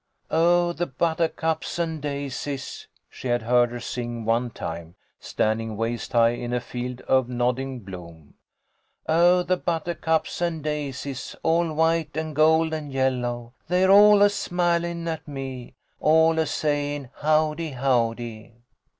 "Oh, 0.31 0.73
the 0.73 0.87
butter 0.87 1.27
cups 1.27 1.77
an' 1.77 1.99
daisies," 1.99 2.87
she 3.07 3.27
had 3.27 3.43
heard 3.43 3.69
her 3.69 3.79
sing 3.79 4.25
one 4.25 4.49
time, 4.49 4.95
standing 5.19 5.77
waist 5.77 6.13
high 6.13 6.29
in 6.31 6.53
a 6.53 6.59
field 6.59 7.01
of 7.01 7.29
nodding 7.29 7.81
bloom." 7.81 8.33
Oh, 9.07 9.43
the 9.43 9.57
buttercups 9.57 10.41
an' 10.41 10.63
daisies, 10.63 11.35
all 11.43 11.71
white 11.73 12.17
an' 12.17 12.33
gold 12.33 12.73
an' 12.73 12.89
yellow. 12.89 13.53
They're 13.67 13.91
all 13.91 14.23
a 14.23 14.31
smilin' 14.31 15.07
at 15.07 15.27
me! 15.27 15.75
All 15.99 16.39
a 16.39 16.47
sayin' 16.47 17.11
howdy! 17.17 17.69
howdy 17.73 18.53